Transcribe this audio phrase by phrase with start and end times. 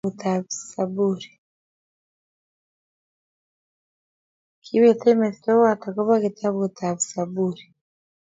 [4.63, 7.65] Kibetech mestowot akobo kitabut ab Zaburi